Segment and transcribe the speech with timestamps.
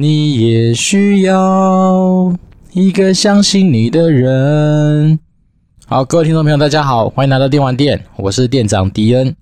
[0.00, 2.32] 你也需要
[2.72, 5.18] 一个相信你的人。
[5.86, 9.34] 好，各位听众朋友，大家好，欢迎来到电玩店，我是店长迪恩。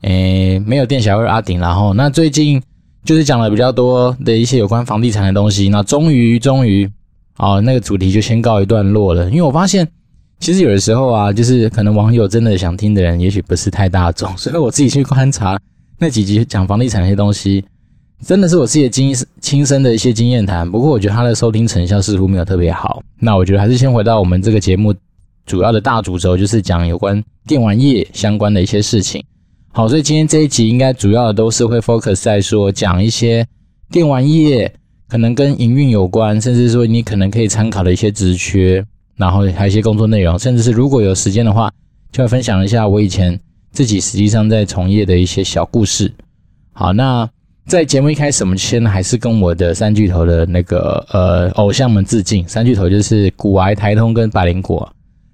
[0.00, 2.60] 诶，没有店小二阿顶，然后那最近
[3.04, 5.68] 就是讲了比较多的一些有关房地产的东西。
[5.68, 6.90] 那终于，终于，
[7.36, 9.30] 哦，那个主题就先告一段落了。
[9.30, 9.86] 因为我发现，
[10.40, 15.56] 其实有的时候啊，就是可能网友真的想听的人，也许不是太大众，所以我自己去观察
[16.00, 17.64] 那几集讲房地产那些东西，
[18.24, 20.70] 真的是我自己经亲身的一些经验谈。
[20.70, 23.02] 不过我觉得他的收听成效似乎没有特别好。
[23.18, 24.94] 那我觉得还是先回到我们这个节目。
[25.46, 29.22] 主要的大主轴就是讲有关电玩业相关的一些事情。
[29.72, 33.46] 好，所以今天这一集应该主要的都是会 focus 在说讲一些
[33.90, 34.72] 电玩业
[35.06, 38.82] 可能跟营运有关，甚至说你可能可以参考的一些职缺，
[39.16, 41.70] 然后还有一些工作内容，甚至是如果有时间的话，
[42.10, 43.38] 就会分享一下我以前
[43.70, 46.10] 自己实际上在从业的一些小故事。
[46.72, 47.28] 好，那
[47.66, 52.46] 在节目一开始，我们先还是跟我的三巨头的那个呃偶像们致敬。
[52.46, 54.90] 三巨头就是股癌、台通跟百灵果。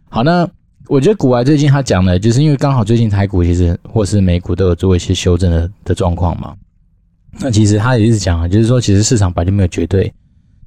[0.08, 0.48] 好，那
[0.86, 6.54] 我觉得股癌最近他讲的，就是因为刚好最近台股其实或是美股都有做一些修正的的状况嘛。
[7.40, 10.12] 那其实他也一直讲啊，就是说其实市场本来就没有绝对，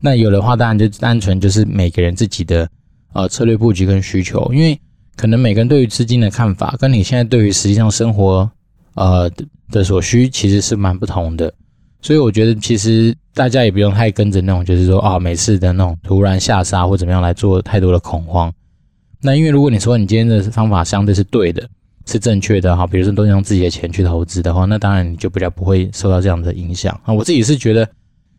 [0.02, 2.67] 那有的话当然就单纯就是每个人自己的
[3.14, 4.78] 呃策略布局跟需求，因为
[5.16, 8.50] 可能每个人对于资金的看法，跟你现在对于实际上生活
[8.95, 9.30] 呃
[9.72, 11.53] 的所需其实是蛮不同的，
[12.02, 18.53] 所以我觉得其实大家也不用太跟着那种就是说啊、每次的那种突然下杀或怎么样来做太多的恐慌。
[19.22, 21.67] 那因为如果你说你今天的方法相对是对的，
[22.05, 27.13] 是正确的哈，比如说都用自己的钱去投资的话，那当然你就比较不会受到这样的影响啊。
[27.13, 27.88] 我自己是觉得，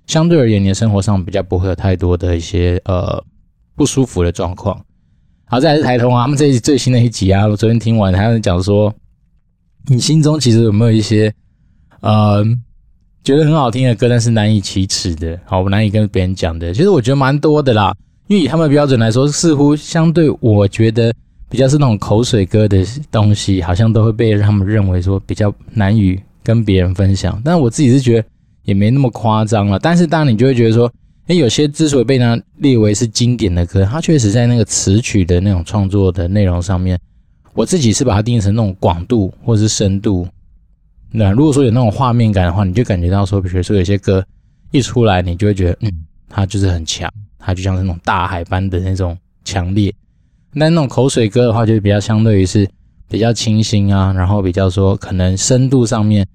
[0.07, 3.25] 相对而言，你的生活上比较不会有太多的一些呃
[3.75, 4.79] 不舒服的状况。
[5.47, 8.95] 好，再来是台通啊，他们这一最新的一集啊，我昨天听完，他们讲说，
[9.89, 11.33] 你心中其实有没有一些
[12.01, 12.45] 呃
[13.23, 17.95] 觉得很好听的歌，但是难以启齿的，好，我难以跟别人讲的，其实我觉得蛮多的啦。
[18.27, 21.13] 因为以他们的标准来说，似乎相对我觉得
[21.51, 27.41] 比较是那种口水歌的东西，好像都会被他们认为说比较难以跟别人分享。
[27.45, 28.29] 但我自己是觉得
[28.65, 29.79] 也没那么夸张了。
[29.79, 30.91] 但是当然你就会觉得说，
[31.27, 36.99] 诶，有些之所以被他列为是经典的歌，它确实在那个词曲的那种创作的内容上面，
[37.55, 40.27] 我自己是把它定义成那种广度或者是深度。
[41.11, 44.25] 那如果说有那种画面感的话，你就感觉到说，比如说有些歌
[44.73, 45.93] 一出来，你就会觉得，嗯，
[46.29, 47.11] 它就是很强。
[47.39, 49.95] 它就像是那种大海般的那种强烈，
[50.53, 52.67] 那那种口水歌的话，就比较相对于是
[53.07, 56.27] 比较清新啊，然后比较说可能深度上面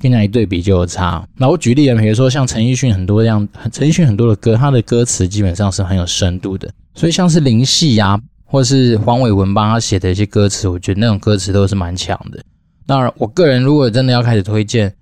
[0.00, 1.22] 跟那一对比就有差。
[1.36, 6.68] 那我举例啊，比如说像陈奕迅很多这样，陈奕迅很多的歌，他的歌词基本上是很有深度的。
[6.94, 12.42] 所以像是林夕啊，或是黄伟文帮他写的一些歌词，我觉得那种歌词都是蛮强的。
[12.86, 14.94] 当然，我个人如果真的要开始推荐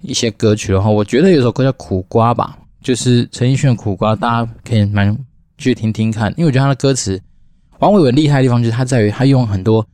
[0.00, 2.58] 一些歌曲的话，我觉得有首歌叫《苦瓜》吧。
[2.80, 5.16] 就是陈奕迅的苦瓜，大家可以蛮
[5.58, 7.20] 去听听看，因为我觉得他的歌词，
[7.70, 9.84] 黄伟文厉害的地方就是他在于他用很多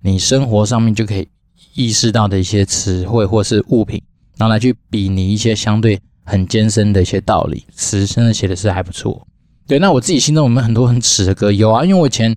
[0.00, 1.28] 你生活上面就可以
[1.74, 4.02] 意识到的一些词汇或是物品，
[4.38, 9.24] 然后来去比拟一些相对很艰深的一些道理，词真的写的是还不错。
[9.70, 11.52] 对，那我自己心中有没有很多很耻的歌？
[11.52, 12.34] 有啊，因为我以前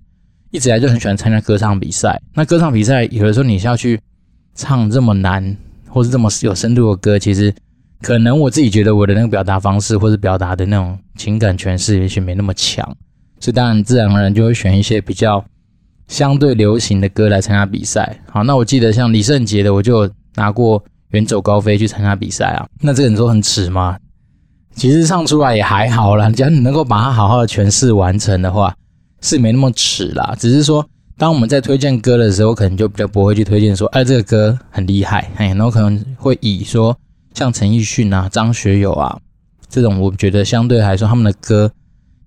[0.52, 2.16] 一直来就很喜欢参加歌唱比赛。
[2.32, 4.00] 那歌唱比赛有的时候你是要去
[4.54, 5.56] 唱这么难
[5.88, 7.52] 或是这么有深度的歌，其实。
[8.00, 12.86] 可能我自己觉得我的那个表达方式，或是表达的那种情感诠释，也许没那么强，
[13.40, 15.42] 所以当然自然而然就会选一些比较
[16.06, 18.20] 相对流行的歌来参加比赛。
[18.30, 20.78] 好，那我记得像李圣杰的，我就拿过
[21.12, 22.66] 《远走高飞》去参加比赛啊。
[22.80, 23.96] 那这个你说很耻吗？
[24.74, 28.74] 其实唱出来也还好啦，只要你能够把它好好的诠释完成的话，
[29.20, 30.34] 是没那么耻啦。
[30.38, 30.86] 只是说，
[31.16, 36.96] 当我们在推荐歌的时候，可能就比较不会去推荐说，哎，这个歌很厉害，哎，然后可能会以说。
[37.34, 39.18] 像陈奕迅啊、张学友啊
[39.68, 41.68] 这种，我觉得相对来说，他们的歌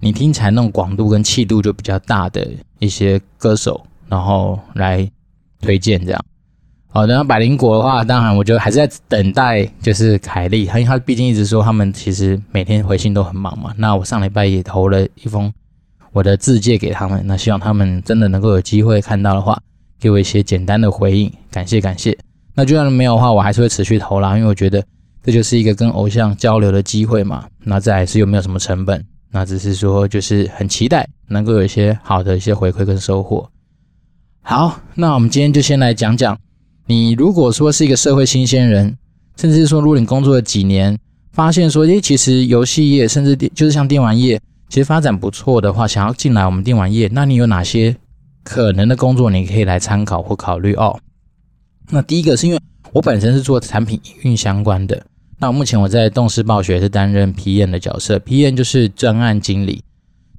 [0.01, 2.45] 你听起来那种广度跟气度就比较大的
[2.79, 5.09] 一些歌手，然后来
[5.61, 6.25] 推荐这样。
[6.97, 13.71] 好，然后百灵果的话，当然我觉得还是在等待，就是凯莉，因为他毕竟一直说他们其实每天回信都很忙嘛。
[13.77, 15.53] 那我上礼拜也投了一封
[16.11, 19.61] 我的自介给他们，那希望他们真的能够有机会看到的话，
[19.99, 22.17] 给我一些简单的回应，感谢感谢。
[22.55, 24.83] 那就算没有的话，我还是会持续投啦，因为我觉得。
[25.23, 29.05] 这就是一个跟偶像交流的机会嘛，那再来是又没有什么成本？
[29.29, 33.47] 那只是说就是很期待能够有一些好的一些回馈跟收获。
[34.41, 36.35] 好，那我们今天就先来讲讲，
[36.89, 38.97] 你如果说是一个社会新鲜人，
[39.35, 40.97] 甚至说如果你工作了几年，
[41.33, 44.39] 发现说，诶，其实游戏业甚至就是像电玩业，
[44.69, 47.93] 其实发展不错的话，想要进来我们电玩业，那你有哪些
[48.43, 50.97] 可能的工作你可以来参考或考虑哦？
[51.89, 52.59] 那第一个是因为
[52.93, 55.05] 我本身是做产品营运相关的。
[55.39, 59.83] 那目前我在动视暴雪是担任 PM 的角色，PM 就是专案经理。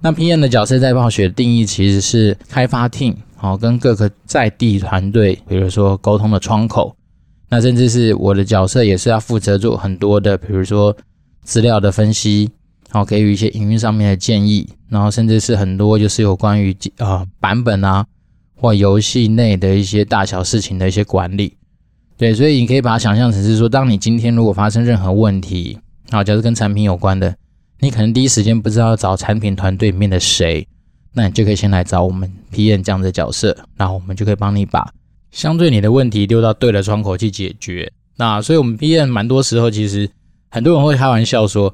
[0.00, 6.94] 那 PM 的角色在暴雪的定义其实是开发 team，好，跟各个在地团队，比如说沟通的窗口。
[7.50, 10.94] 那甚至是我的角色也是要负责做很多的，比如说
[11.42, 12.50] 资料的分析，
[12.90, 18.04] 好，给予一些营运上面的建议，然后甚至是很多就是有关于啊、呃、版本啊
[18.54, 21.54] 或游戏内的一些大小事情的一些管理。
[22.16, 25.78] 对，所以你可以把它想象成是说，当你今天如果发生任何问题，
[26.10, 27.34] 啊，假如跟产品有关的，
[27.80, 30.66] 你可能第一时间不知道找产品团队里面的谁，
[31.12, 34.92] 那你就可以先来找我们 PM 这样的角色，然后我们就可以帮你把
[35.30, 37.90] 相对你的问题丢到对的窗口去解决。
[38.16, 40.10] 那所以我们 PM 蛮多时候其实
[40.50, 41.72] 很多人会开玩笑说，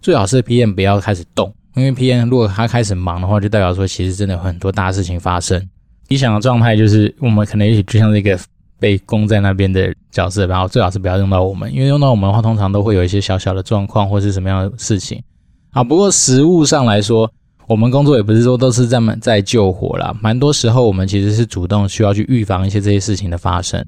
[0.00, 5.60] 最好是 PM 不要开始动，因为 PM 如果他开始忙的话，就代表说其实真的有很多大事情发生。
[6.08, 8.38] 理想的状态就是我们可能也许就像这个。
[8.80, 15.22] 被供在那边的角色，然后最好是不要用到我们，因为用到我们的话，通常都会有一些小小的状况或是什么样的事情。
[15.72, 17.30] 啊，不过实物上来说，
[17.66, 23.84] 我们工作也不是说都是这么在救火啦，蛮多时候我们其实是主动需要去预防一些这些事情的发生。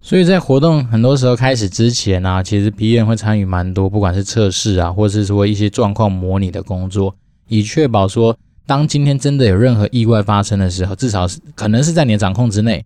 [0.00, 7.14] 所以在活动很多时候开始之前呢、其实 PM 会参与蛮多，不管是测试啊，或是说一些状况模拟的工作，
[7.48, 12.84] 以确保说，当今天真的有任何意外发生的时候，至少是可能是在你的掌控之内，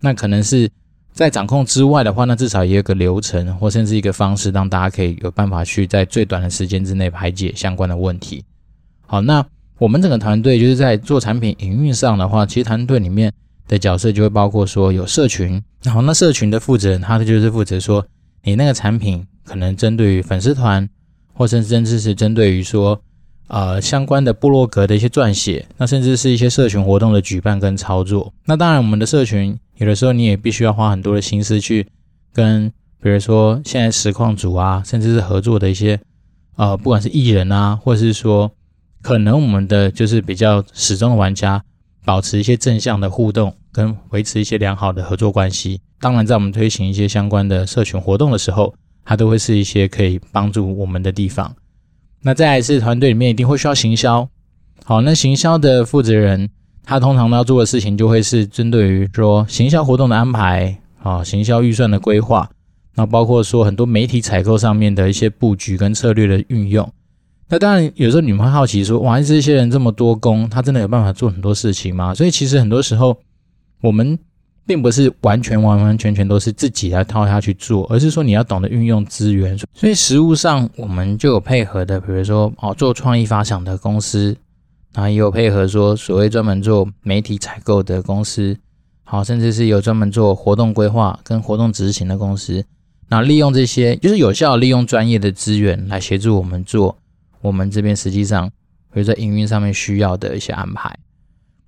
[0.00, 0.70] 那可能是。
[1.12, 8.42] 在掌控之外的话，那至少也有个流程，或甚至一个方式，让大家可以有办法去在最短的时间之内排解相关的问题。
[9.06, 9.44] 好，那
[9.78, 13.30] 我们整个团队就是在做产品营运上的话，其实团队里面
[13.68, 18.06] 的角色就会包括说有社群，然后那社群的负责人，他就是负责说
[18.44, 20.88] 你那个产品可能针对于粉丝团，
[21.34, 22.98] 或甚至是针对于说
[23.48, 28.32] 呃相关的部落格的一些撰写，那甚至是一些社群活动的举办跟操作。
[28.46, 29.58] 那当然，我们的社群。
[29.80, 31.86] 有的时候你也必须要花很多的心思去
[32.34, 32.70] 跟，
[33.02, 35.98] 比如说现在实况组啊，甚至是合作的一些
[36.56, 38.52] 呃，不管是艺人啊，或者是说
[39.00, 41.64] 可能我们的就是比较始终的玩家，
[42.04, 45.80] 保持一些正向的互动，跟维持一些良好的合作关系。
[45.98, 51.56] 当然，在我们推行一些相关的社群活动的时候，它都会是一些可以帮助我们的地方。
[52.20, 54.28] 那再来是团队里面一定会需要行销，
[54.84, 56.50] 好，那行销的负责人。
[56.84, 62.50] 他通常要做的事情就会是针对于说行销活动的安排啊，行销预算的规划，
[62.96, 66.90] 那包括说很多媒体采购上面的一些布局跟策略的运用。
[67.48, 72.14] 那当然有时候你们会好奇说，哇，这些人这么多工，他真的有办法做很多事情吗？
[72.14, 73.16] 所以其实很多时候
[73.80, 74.18] 我们
[74.66, 79.58] 并不是完全完完全全都是自己来套下去做，而是说你要懂得运用资源。
[79.74, 84.36] 所以实务上我们就有配合的，比如说哦，做创意发想的公司。
[84.92, 88.56] 然后也有配合说，所谓专门做媒体采购的公司，
[89.04, 92.64] 好，甚至是有专门做活动规划跟活动执行的公司。
[93.08, 96.96] 那利用这些，就是有效利用专业的资源来协助我们做
[97.40, 98.48] 我们这边实际上，
[98.92, 100.98] 比如在营运上面需要的一些安排。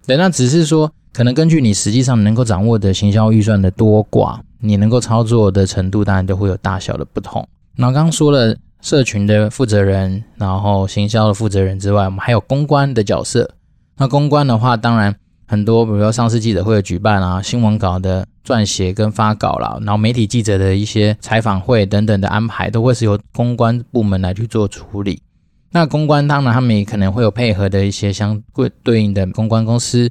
[0.06, 7.48] 对，那只是说，可能根据你实际上能够掌握的行销预算的多寡，你能够操作的程度，当然都会有大小的不同。
[7.76, 8.56] 那刚刚说了。
[8.82, 13.48] 社群的负责人，然后行销的负责人之外，我们还有公关的角色。
[13.96, 15.15] 那公关的话，当然
[15.46, 25.22] 很多，比如说上市记者会的举办啊，新闻稿的撰写跟发稿啦，然后媒体记者的一些采访会等等的安排，都会是由公关部门来去做处理。
[25.70, 30.10] 那公关当然他们也可能会有配合的一些相对对应的公关公司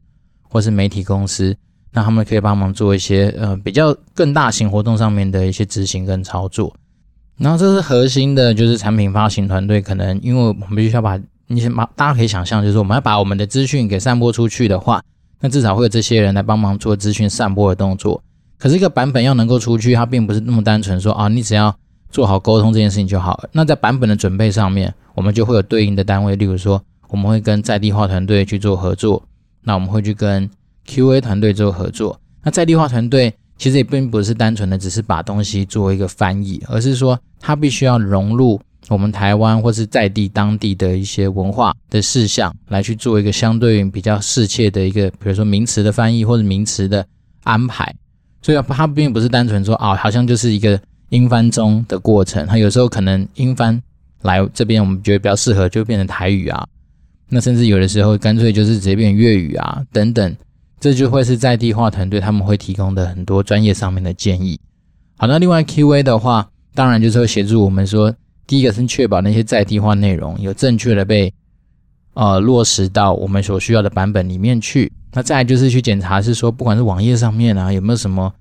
[0.49, 1.55] 或是媒体公司，
[1.91, 6.73] 那他们可以帮忙做一些呃比较更大型活动上面的一些执行跟操作。
[7.41, 15.01] 然后这是核心的，就是产品发行团队，可能因为我们必须要把，你先把大家可以想象，就是我们要把我们的资讯给散播出去的话，
[15.39, 18.21] 那至少会有这些人来帮忙做资讯散播的动作。
[18.59, 21.75] 可是一个版本要能够出去，它并不是那么单纯说啊，你只要
[22.11, 23.49] 做好沟通这件事情就好了。
[23.53, 26.79] 那在版本的准备上面，我们就会有对应的单位，例如说
[27.09, 29.23] 我们会跟在地化团队去做合作，
[29.63, 30.47] 那我们会去跟
[30.87, 32.19] QA 团队做合作。
[32.43, 33.33] 那在地化团队。
[33.57, 47.05] 其实也并不是单纯的只是把东西做一个翻译，而是说它必须要融入我们台湾或是在地当地的一些文化的事项，来去做一个相对比较适切的一个，比如说名词的翻译或者名词的
[47.43, 47.93] 安排。
[48.41, 50.79] 所以它并不是单纯说啊，好像就是一个
[51.09, 52.45] 英翻中的过程。
[52.47, 53.81] 它有时候可能英翻
[54.23, 56.65] 来这边，我们觉得比较适合，就变成台语啊。
[57.29, 60.35] 那甚至有的时候干脆就是直接变粤语啊，等等。
[60.79, 64.59] 这就会是在地化团队他们会提供的很多专业上面的建议。
[65.15, 68.13] 好，那另外 QA 的话，当然就是会协助我们说，
[68.47, 71.33] 第一个是确保那些在地化内容有正确的被
[72.13, 74.91] 呃落实到我们所需要的版本里面去。
[75.13, 78.33] 那再来就是去检查是说，不管是网页上面啊有没有什么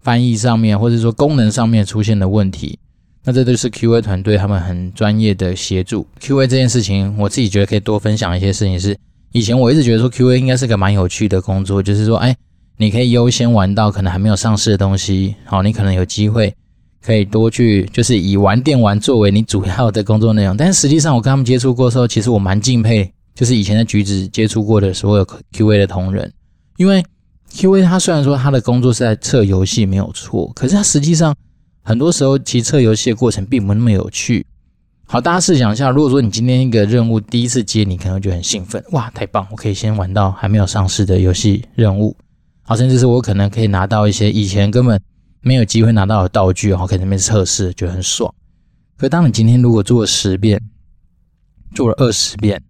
[0.00, 2.78] 翻译上面或者说功能上面出现的问题。
[3.24, 6.06] 那这都是 QA 团队他们很专业的协助。
[6.20, 8.96] QA 这件事情，我自己觉得可以多分享一些事情是。
[9.32, 12.34] 以前我一直觉得说 QA 应该是个蛮有趣的工作，就是说，哎，
[12.78, 16.54] 你可以优先玩到可能还没有上市的东西，好，你可能有机会
[17.02, 20.56] 可以多去，就是以玩电玩作为你主要的工作内容。
[20.56, 26.30] 但是实际上，我跟他们接触过的时候，其实我蛮敬佩，就是以前在橘子接触过的所有 QA 的同仁，
[26.76, 27.04] 因为
[27.52, 31.34] QA 他虽然说他的工作是在测游戏没有错，可是他实际上
[31.82, 34.44] 很多时候其实测游戏的过程并不那么有趣。
[35.06, 42.14] 好，大家试想一下，如果说你今天一个任务第一次接，你可能就很兴奋，哇，太棒，我可以先玩到还没有上市的游戏任务，
[42.62, 45.00] 好，甚至是我可能可以拿到一些以前根本
[45.40, 48.32] 没有机会拿到的道具，然后可以在那边测试，觉得很爽。
[48.96, 50.60] 可当你今天如果做了十遍，
[51.74, 52.62] 做了二十遍，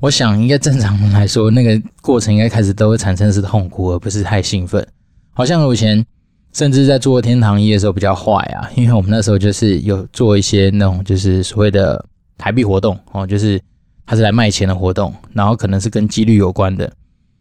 [0.00, 4.86] 我想应该正常人来说，那个过程应该开始都会产生是痛苦，而不是太兴奋。
[5.32, 6.04] 好像我以前。
[6.52, 12.02] 甚至在做天堂一的时候比较坏啊，因为我们那时候就是有做一些那种就是所谓的
[12.38, 13.60] 台币活动哦，就是
[14.06, 16.90] 它是来卖钱的活动，然后可能是跟几率有关的。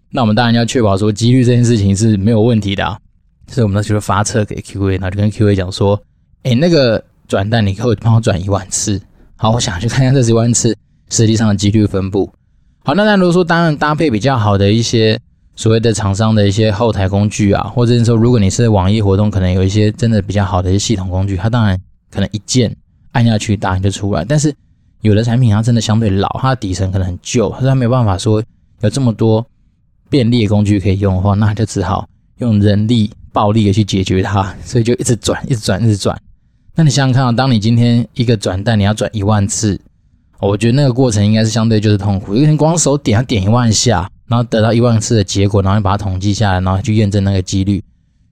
[0.10, 3.00] 那我们当然要确保说几率这件事情是没有问题的啊，
[3.48, 6.02] 所以我们那时候发车给 QA，然后就跟 QA 讲说，
[6.44, 9.02] 诶，那个转蛋你可以帮我转一万次。
[9.36, 10.76] 好，我想去看看这一万次
[11.10, 12.32] 实际上的几率分布。
[12.84, 15.20] 好，那那如果说当然搭配比较好的一些。
[15.58, 21.80] 所谓的厂商的一些后台工具啊，或者是说，如果你是网页活动，可能有一些真的比较好的一些系统工具，它当然
[22.12, 22.76] 可能一键
[23.14, 24.26] 按下去，答案就出来。
[24.26, 24.54] 但是
[25.00, 28.44] 有的产品它真的相对老，它的底层可能很旧，它没有办法说
[28.82, 29.46] 有这么多
[30.10, 32.06] 便利的工具可以用的话，那就只好
[32.40, 36.18] 用人力暴力的去解决它，所以就一直转，一直转，一直转。
[36.74, 39.78] 那你想想看啊，当你今天一个转蛋你要转一万次，
[40.40, 44.10] 我觉得那个过程应该是相对就是痛苦，因为你光手点要点一万下。
[44.28, 47.80] 然后得到一万次的结果，然后你把它统计下来，然后去验证那个几率。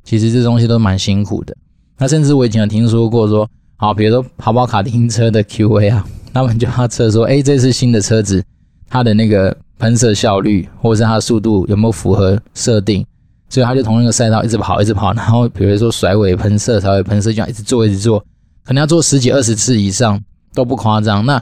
[0.03, 1.55] 其实这东西都蛮辛苦的。
[2.00, 8.43] 那甚至我以前有听说过说，好，比如说跑跑卡丁车的 QA 啊，他们就要测说，哎，这次新的车子
[8.89, 13.05] 它的那个喷射效率，或者是它的速度有没有符合设定，
[13.53, 18.19] 所以他就从那个赛道一直跑，一直跑，然后比如说甩尾喷射、甩尾喷射，这样一直做，一直做，
[18.63, 20.19] 可能要做十几、二十次以上
[20.55, 21.24] 都不夸张。
[21.24, 21.38] 那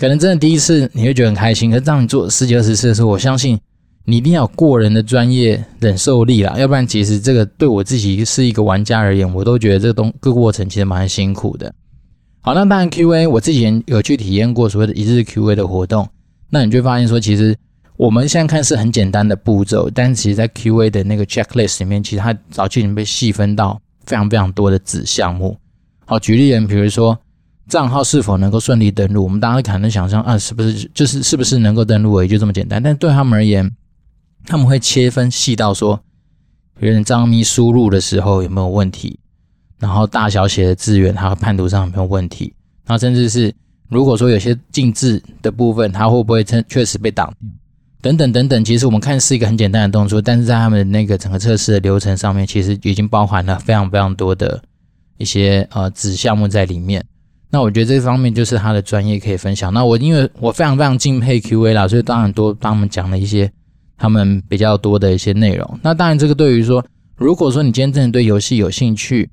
[0.00, 3.58] 可能真的第一次你会觉得很开心，可是当你做十几、二十次的时候，我相信。
[4.06, 11.72] 你一定要有过人的专业忍受力啦，要不然其实这个对我自己是一个玩家而言，我都觉得这个东个过程其实蛮辛苦的。
[12.42, 16.06] 好，那当然 QA 我之前有去体验过所谓的一日 QA 的活动，
[16.50, 17.56] 那你就发现说，其实
[17.96, 25.56] 我们现在看是很简单的步骤，但其实在 QA 的那个 checklist 里面，其实它早就已经被细分到非常非常多的子项目。
[26.04, 27.18] 好，举例人，比如说
[27.68, 33.70] 账号是否能够顺利登录，我们大家可能想象啊，是不是就是是不是能够登录而已，就这么简单，但对他们而言。
[34.46, 35.98] 他们会切分细到说，
[36.78, 39.18] 别人账密输入的时候有没有问题，
[39.78, 42.52] 然后大小写的字源，它和判读上有没有问题，
[42.84, 43.50] 然后甚至是
[43.88, 47.48] 如果说有些禁字的部分，它会不会确确实被挡掉，
[48.04, 48.64] 等等等等。
[48.64, 54.62] 其实我们看是一个很简单的动作，但是在他们那个整个测试的流程上面，其实已经包含了非常非常多的
[55.16, 57.02] 一些呃子项目在里面。
[57.50, 59.72] 那我觉得这方面就是他的专业可以分享。
[59.72, 63.50] 那我因为我非常非常敬佩 QA 啦，所以当然多帮他们讲了一些。
[63.96, 66.84] 他们比较多的一些内容，那当然这个对于说，
[67.16, 69.30] 如果说你今天真的对游戏有兴趣，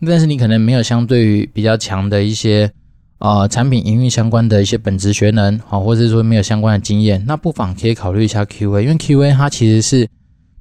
[0.00, 2.68] 但是你可能没有相对于比较强的一些
[3.18, 10.08] 呃产品营运相关的一些本职学能，好，或者说没有相关的经验，那不妨可以考虑一下 QA，因为 QA 它其实是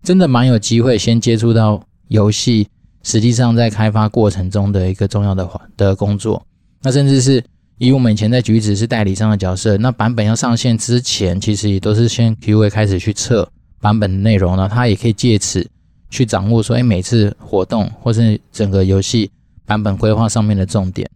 [0.04, 2.68] 真的蛮有机会先接触到游戏，
[3.04, 6.46] 实际上在开发过程中的一个重要的的工作，
[6.82, 7.44] 那甚至是。
[7.80, 13.48] 以我们以前在橘子是代理商的角色，那版本要上线之前，其实也都是先 QA 开始去测
[13.80, 15.64] 版本的内容，呢，它也可以借此
[16.10, 19.30] 去掌握说，哎，每次活动或是整个游戏
[19.64, 21.08] 版本规划上面的重点。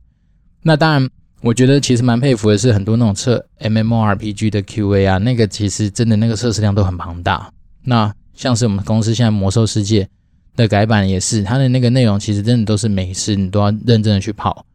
[0.61, 1.09] 那当然，
[1.41, 7.51] 我觉得其实蛮佩服的是很多那种测 MMORPG 的 QA 啊，那个其实真的那个测试量都很庞大。
[7.83, 10.07] 那像是我们公司现在魔兽世界
[10.55, 14.65] 的改版也是，它的那个内容其实真的都是每一次你都要认真的去跑。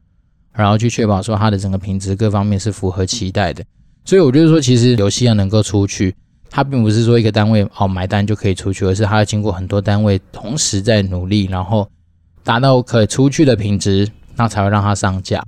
[0.52, 3.62] 然后去确保说它的整个品质各方面是符合期待的，
[4.06, 6.14] 所以我觉得说，其实游戏要能够出去，
[6.48, 11.86] 它并不是说一个单位哦买单就可以出去，而是它要经过很多单位同时在努力，然后
[12.42, 15.44] 达到可以出去的品质，那才会让它上架。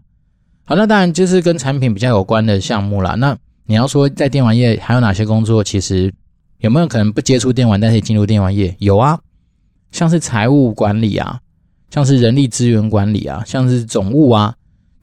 [0.68, 3.14] 好，那当然就是跟产品比较有关的项目啦。
[3.14, 3.34] 那
[3.64, 6.12] 你要说在电玩业还有哪些工作，其实
[6.58, 8.76] 有没有可能不接触电玩，但是进入电玩业？
[8.78, 9.18] 有啊，
[9.90, 11.40] 像是财务管理啊，
[11.90, 14.54] 像是人力资源管理啊，像是总务啊。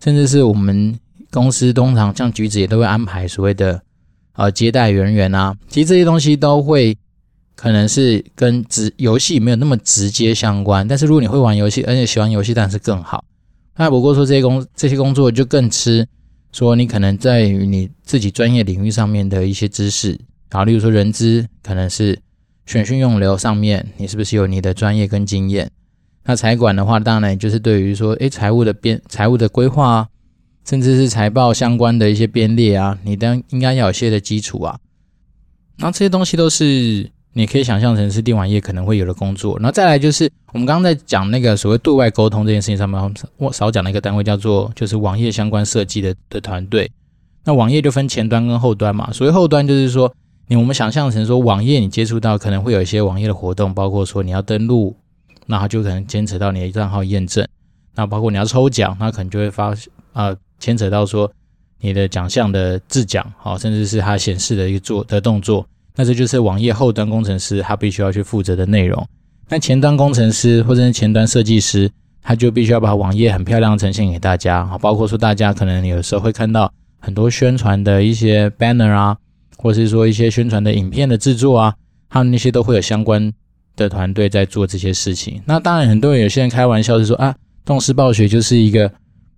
[0.03, 0.99] 甚至是我们
[1.31, 3.81] 公司通常像橘子也都会安排所谓的
[4.33, 6.95] 呃接待人员啊，其实这些东西都会
[7.55, 13.25] 可能是跟直游戏没有那么直接相关，但是如果你会玩游戏，而且喜欢游戏，当然是更好。
[13.77, 16.07] 那不过说这些工这些工作就更吃
[16.51, 20.11] 说你可能在于你自己专业领域上面的一些知识，
[20.49, 22.17] 然后例如说人资可能是
[22.65, 25.69] 选训用留上面，你是不是有你的专业跟经验？
[26.23, 30.07] 那财管的话，当然就是对于说，诶，财务的编财务的规划啊，
[30.63, 34.79] 甚至是财报相关的一些编列啊，你当应该要有些的基础啊。
[35.77, 37.11] 那这些东西都是。
[37.37, 46.89] 你可以想象成是电玩业可能会有的工作，然后再来就是我们刚刚在讲那个所谓对外沟通这件事情上面，我少讲了一个单位叫做就是网页相关设计的的团队。
[47.43, 50.09] 那网页就分前端跟后端嘛，所谓后端就是说，
[50.47, 54.95] 你我们想象成说网页你接触到可能会有一些网页的活动，包括说你要登录，
[55.45, 57.45] 那它就可能牵扯到你的账号验证，
[57.95, 59.75] 那包括你要抽奖，那可能就会发
[60.13, 61.29] 啊牵扯到说
[61.81, 65.67] 你的奖项的制奖，好，甚至是它显示的一个做的动作。
[65.95, 69.07] 那这就是网页后端工程师他必须要去负责的内容。
[69.49, 71.89] 那前端工程师或者是前端设计师，
[72.21, 79.17] 他就必须要把网页很漂亮呈现给大家啊，包括说大家可能有时候会看到很多宣传的一些 banner 啊，
[79.57, 81.73] 或是说一些宣传的影片的制作啊，
[82.09, 83.31] 他们那些都会有相关
[83.75, 85.41] 的团队在做这些事情。
[85.45, 88.91] 那当然，很多人有些人开玩笑是说啊，动视暴雪就是一个。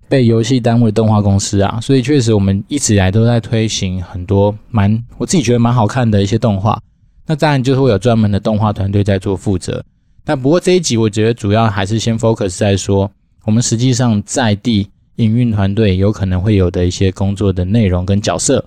[0.09, 6.79] 被游戏耽误的动画公司啊，所以确实我们一直以来都在推行很多蛮我自己觉得蛮好看的一些动画。
[7.25, 9.83] 那当然就是会有专门的动画团队在做负责。
[10.23, 13.09] 但不过这一集我觉得主要还是先 focus 在说
[13.43, 18.63] 我们实际上在地营运团队有可能会有的一些工作的内容跟角色。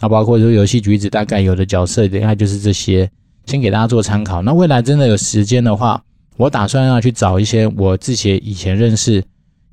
[0.00, 3.08] 那包括说游戏橘子大概有的角色大概就是这些，
[3.46, 4.42] 先给大家做参考。
[4.42, 6.02] 那未来真的有时间的话，
[6.36, 9.22] 我打算要去找一些我自己以前认识。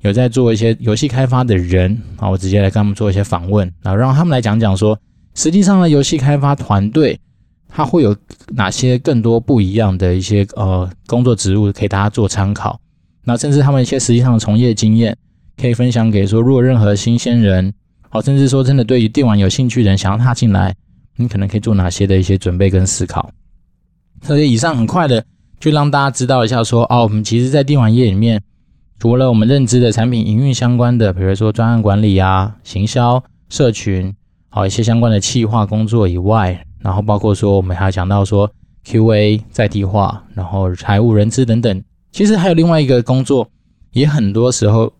[0.02, 4.98] 有在做一些游戏开发的人啊，我直接来跟他们做一些访问，啊让他们来讲讲说，
[5.34, 7.18] 实际上的游戏开发团队，
[7.68, 8.16] 它会有
[8.48, 12.80] 哪些更多不一样的一些呃工作职务，可以大家做参考。
[13.24, 15.14] 那甚至他们一些实际上的从业经验，
[15.60, 17.70] 可以分享给说，如果任何新鲜人，
[18.08, 20.74] 好，甚至说真的对于电玩有兴趣的人想要踏进来，
[21.16, 23.30] 你可能可以做哪些的一些准备跟思考。
[24.22, 25.22] 所以以上很快的
[25.60, 28.40] 就让大家知道一下说，哦，我们其实在电玩业里面。
[29.00, 34.14] 除了我们认知的产品营运相关的，比如说专案管理啊、行销、社群，
[34.50, 38.52] 好一些相关的企划工作以外，然后包括说我们还讲到说
[38.84, 41.82] QA 在地化，然后财务、人资等等，
[42.12, 43.48] 其实还有另外一个工作，
[43.92, 44.92] 也很多时候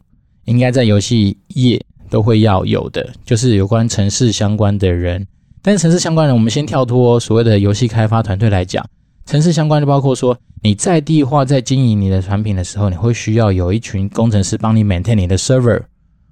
[0.47, 5.27] 应该在游戏业都会要有的，就是有关城市相关的人。
[5.61, 8.83] 但是城市相关的人，我们先跳脱所谓的游戏开发团队来讲。
[9.27, 15.81] 城市相关就包括说，你在地化在经营你的产品的时候，你会需要有一群工程师帮你 maintain 你的 server，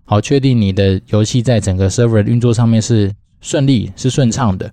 [0.05, 3.11] 好确定你的游戏在整个 server 运作上面是
[3.41, 4.71] 顺利是顺畅的。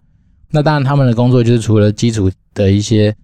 [0.52, 3.16] 那当然他们的工作就是除了基础的一些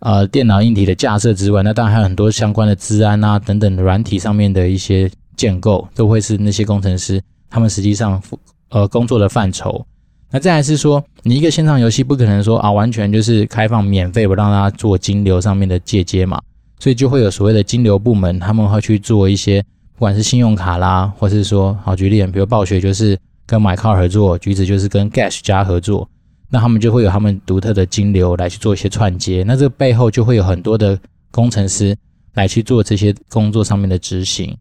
[0.00, 8.22] 呃电脑硬体的架设之外，那当然还有很多相关的资安啊等等软体上面的一些建构，都会是那些工程师他们实际上
[8.70, 9.84] 呃工作的范畴。
[10.30, 16.38] 那再来是说，你一个线上游戏不可能说啊，完全就是开放免费，不让大家做金流上面的借接嘛，
[16.78, 19.62] 所以就会有所谓的金流部门，他们会去做一些，
[19.94, 26.06] 不管是信用卡啦，或是说，好举例，比如暴雪就是跟 MyCar 合作，橘子就是跟 Gash 加合作，
[26.50, 30.98] 那他们就会有他们独特的金流来去做一些串接，那这个背后就会有很多的
[31.30, 31.96] 工程师
[32.34, 34.54] 来去做这些工作上面的执行。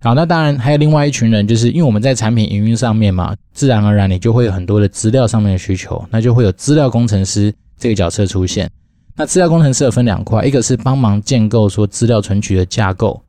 [0.00, 8.70] 好，那当然还有另外一群人，就是因为我们在产品营运上面嘛，自然而然你就会有很多的资料上面的需求，那就会有资料工程师这个角色出现。
[9.16, 13.20] 那资料工程师有分两块，一个是帮忙建构说资料存取的架构，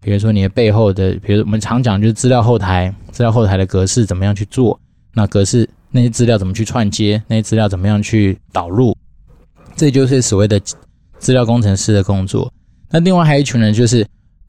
[0.00, 4.76] 比如说你的背后的，比如我们常讲就是资料后台，资料后台的格式怎么样去做，
[5.14, 8.96] 那格式那些资料怎么去串接，那些资料怎么样去导入，
[9.76, 10.60] 这就是所谓的
[11.20, 12.52] 资料工程师的工作。
[12.90, 14.04] 那另外还有一群人就是。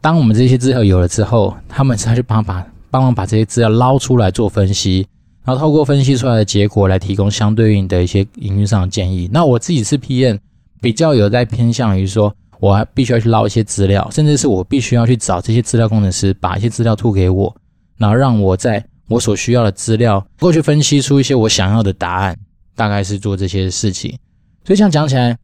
[0.08, 5.06] 当我们这些资料有了之后，他们才去帮把帮忙把这些资料捞出来做分析，
[5.44, 9.30] 然后透过分析出来的结果来提供相对应的一些营运上的建议。
[9.34, 10.40] 那我自己是 PM，
[10.80, 17.54] 比较有在偏向于说，我还必须要去捞一些资料，甚至是我必须要去找这些资料工程师，把一些资料吐给我，
[17.98, 22.40] 然后让我在我所需要的资料过去分析出一些我想要的答案，
[22.78, 24.18] 大概是做这些事情。
[24.64, 25.38] 所以这样讲起来，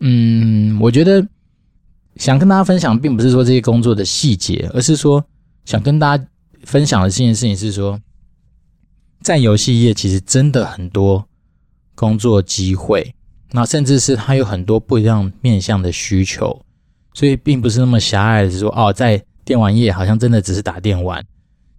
[0.00, 1.26] 嗯，我觉得。
[2.16, 5.24] 想跟大家分享，并不是说这些工作的细节，而是说
[5.64, 6.24] 想跟大家
[6.64, 7.98] 分享的这件事情是说，
[9.22, 11.26] 在游戏业其实真的很多
[11.94, 13.14] 工作机会，
[13.50, 16.60] 那甚至是它有很多不一样面向的需求，
[17.14, 21.24] 所以并不是那么狭隘的是说，哦，在电玩业好像真的只是打电玩，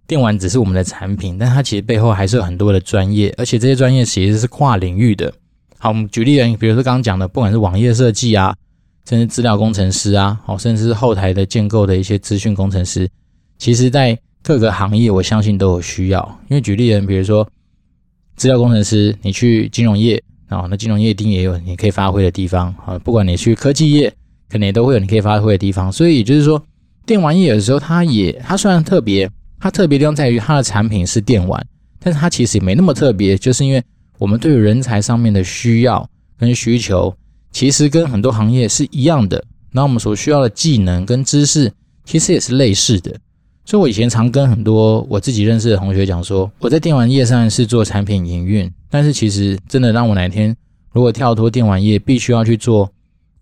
[0.06, 5.32] 电玩只是我们的产品，但它其实背后还是有很多的专业，而且这些专业其实是跨领域的。
[5.78, 8.54] 好，我们举例人，比如说刚刚讲的，不管是网页设计啊。
[9.08, 13.08] 甚至资料工程师啊，好，甚至是后台的建构的一些资讯工程师，
[13.58, 16.40] 其实在各个行业，我相信都有需要。
[16.48, 17.46] 因为举例人，比如说
[18.36, 22.98] 资料工程师，你去金融业啊，那金融业一定也有你可以发挥的地方啊。
[22.98, 24.12] 不管你去科技业，
[24.48, 25.90] 可能也都会有你可以发挥的地方。
[25.90, 26.62] 所以也就是说，
[27.06, 31.66] 电玩业有的时候它也，它虽然特别，它特别地方在于它的产品是电玩，
[31.98, 33.82] 但是它其实也没那么特别，就是因为
[34.18, 37.14] 我们对于人才上面的需要跟需求，
[37.54, 39.42] 其实跟很多行业是一样的。
[39.70, 41.72] 那我们所需要的技能跟知识，
[42.04, 43.16] 其实也是类似的。
[43.64, 50.54] 所以我以前常跟很多我自己认识的同学讲说，我在电玩业上是做产品营运，但是其实真的让我哪天
[50.92, 52.90] 如果跳脱电玩业，必须要去做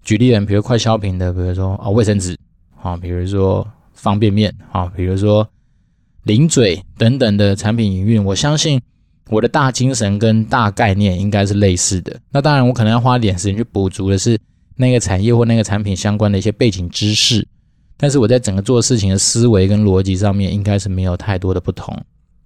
[0.02, 2.36] 举例人，比如快消品的，比如说啊卫生纸
[2.80, 5.48] 啊，比如说方便面啊，比如说
[6.24, 8.80] 零嘴等等的产品营运，我相信
[9.32, 12.14] 我的大精神跟大概念应该是类似的。
[12.30, 14.38] 那当然，我可能要花点时间去补足的是。
[14.74, 17.46] 那个产业或那个产品相关的一些背景知识，
[17.98, 21.94] 但是我在整个做事情的思维跟逻辑上面应该是没有太多的不同。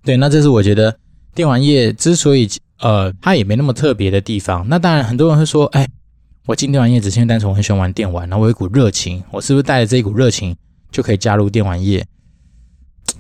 [0.02, 0.94] 对，那这是我觉得
[1.36, 2.48] 电玩业之所以
[2.80, 4.66] 呃它也没那么特别的地方。
[4.68, 5.88] 那当然很多人会说，哎，
[6.46, 10.54] 我进电玩业只是因为单纯我很喜欢玩电玩，然后我有一股热情，我是不是带着这一股热情
[10.90, 12.04] 就可以加入电玩业？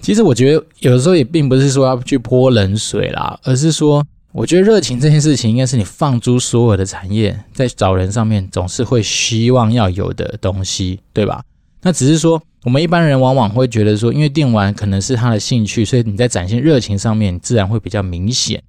[0.06, 4.06] 其实我觉得有的时候也并不是说要去泼冷水啦，而是说。
[4.30, 11.42] 我觉得热情这件事情，应该是你放诸所有的产业，在找人上面总是会希望要有的东西，对吧？
[11.82, 18.62] 那只是说，我们一般人往往会觉得说，因为电玩可能是他的兴趣，所以你在展现热情上面，自然会比较明显，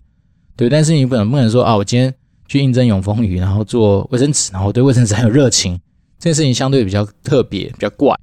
[0.56, 0.68] 对。
[0.68, 2.12] 但是你不能不能说啊，我今天
[2.48, 5.80] 去应征永丰鱼，然后做卫生纸，然后对卫生纸很有热情，
[6.18, 8.18] 这件事情相对比较特别，比较怪，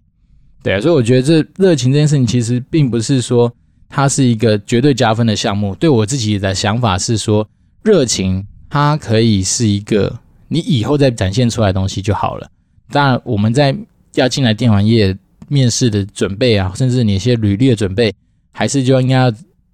[0.65, 0.81] 对啊。
[0.81, 3.55] 所以我觉得这热情这件事情，其实并不是说。
[3.87, 5.73] 它是一个绝对加分的项目。
[5.77, 7.49] 对我自己的想法是说，
[7.85, 12.51] 热情它可以是一个你以后再展现出来的东西就好了。
[12.91, 13.77] 当然，我们在
[14.15, 18.13] 要进来电玩业面试的准备啊，甚至你一些履历的准备，
[18.51, 19.33] 还是就应该要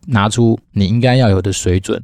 [0.08, 2.02] 拿出你应该要有的水准。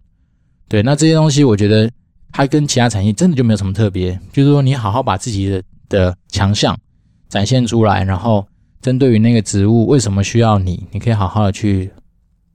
[0.69, 1.91] 对，那这些东西我觉得
[2.33, 6.75] 它跟其他产业真的就没有什么特别，就是说你好好把自己的的强项
[7.29, 8.47] 展现出来，然后
[8.87, 11.91] 针对于那个职务为什么需要你，你可以好好的去。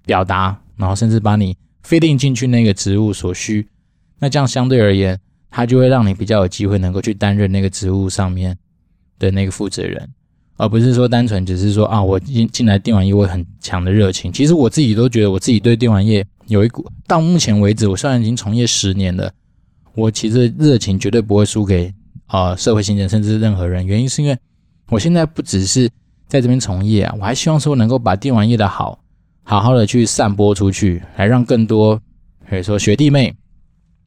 [0.03, 3.67] 表达，然后甚至把你费力进去那个职务所需，
[4.17, 5.17] 那这样相对而言，
[5.51, 8.57] 它就会让你比较有机会能够去担任那个职务上面
[9.19, 10.09] 的那个负责人，
[10.57, 14.33] 而不是说单纯只是说啊，我进进来电玩业，我很强的热情。
[14.33, 19.31] 其实我自己都觉得，我自己对电玩业有一股，到目前为止，我虽然已经从业十年了，
[19.93, 21.93] 我其实热情绝对不会输给
[22.25, 23.85] 啊、社会新人，甚至任何人。
[23.85, 24.35] 原因是因为
[24.89, 25.87] 我现在不只是
[26.31, 28.97] 在这边从业啊，我还希望说能够把电玩业的好。
[29.43, 31.97] 好好的去散播出去，来让更多，
[32.49, 33.35] 比如说学弟妹，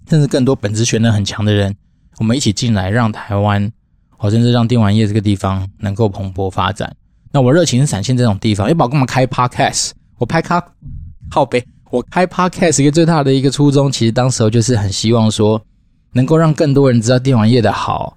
[0.08, 1.76] 甚至更多本职学能很强的人，
[2.16, 3.70] 我们一起进来，让台湾，
[4.16, 6.96] 或甚至让电玩业这个地方能够蓬勃发展。
[7.30, 9.90] 那我热情是展现这种地方，要不我干嘛开 podcast？
[10.16, 10.66] 我拍卡
[11.30, 15.60] 靠北，我开 podcast 一个最大的一个初衷，其实当时候就是很希望说，
[16.12, 18.16] 能够让更多人知道电玩业的好，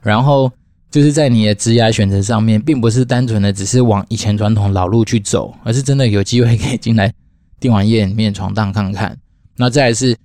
[0.00, 0.48] 然后。
[0.90, 7.12] 就是在你的职业选择上面，并不是单纯的只是往以前传统老路去走，而是真的有机会可以进来
[7.60, 9.16] 电玩业里面闯荡看看。
[9.56, 10.16] 那再来是，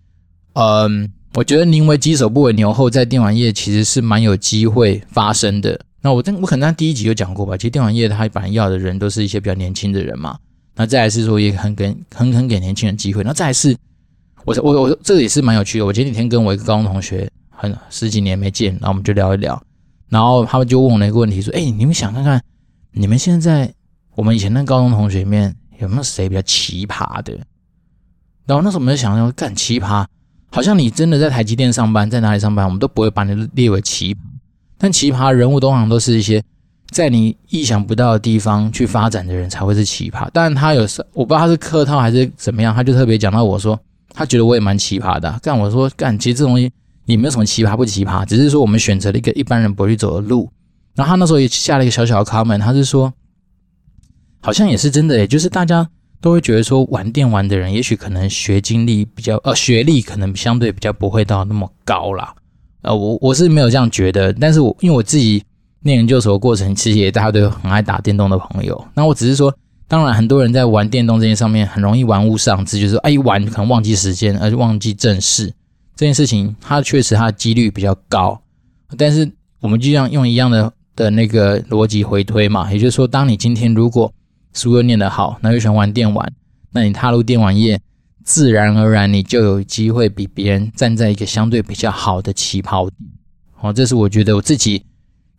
[0.54, 5.80] 嗯，我觉得宁为鸡首不为牛后，在电玩业其实是蛮有机会发生的。
[6.02, 10.38] 那我我可能在第一集有讲过吧，其实电玩业它本来要的人都是一些比较年轻的人嘛。
[10.76, 13.23] 那再来是说，也很给很很给年轻人机会。
[13.23, 13.76] 那再来是，
[14.45, 15.86] 我我我这个也是蛮有趣的。
[15.86, 19.62] 我前几天跟我一个高中同学，很十几年没见，然后我们就聊一聊。
[20.13, 22.39] 然后他们就问我了一个问题，说：“哎，你们想看看，
[22.91, 23.73] 你们现在
[24.13, 27.34] 我们以前那高中同学里面有没有谁比较奇葩的？”
[28.45, 30.06] 然后那时候我们就想说干奇葩，
[30.52, 34.17] 好像你真的在台积电上班，在哪里上班，我们都不会把你列为奇葩。
[34.78, 36.43] 但奇葩人物通常都是一些
[36.91, 40.30] 在你意想不到的地方去发展的人才会是奇葩。
[40.30, 43.80] 当然他有时我不知道他是客套还是怎么样，他就特别讲到我说，
[44.13, 45.39] 他觉得我也蛮奇葩的啊。
[45.41, 46.71] 干我说干，其实这东西。
[47.06, 50.50] 也没有什么奇葩不奇葩，只是说我们选择了一个一般人不会去走的路。
[50.96, 53.12] 然后他那时候也下了一个小小的 comment，他是说，
[54.42, 55.89] 好像也是真的，也就是大家
[56.22, 62.36] 都会觉得说，玩电玩的人，也许可能学经历比较，呃，学历可能相对比较不会到那么高啦。
[62.84, 65.44] 呃，我我是没有这样觉得，但是我因为我自己
[65.82, 68.88] 念研究所的过程，其实也大家都有很爱打电动的朋友。
[68.94, 69.52] 那我只是说，
[69.88, 75.52] 当然很多人在玩电动这件上面很容易玩物丧志，就是说，哎，一玩可能忘记时间，而且忘记正事。
[75.96, 78.42] 这件事情，它确实它的几率比较高，
[78.98, 84.12] 但是我们就像用一样的的那个逻辑回推嘛，也就是说，当你今天如果
[84.54, 86.34] 书又念得好，那又喜欢玩电玩，
[86.72, 87.80] 那你踏入电玩业，
[88.24, 92.98] 自然而然你就有机会比别人站在一个相对比较好的起跑点。
[93.54, 94.84] 好，这是我觉得我自己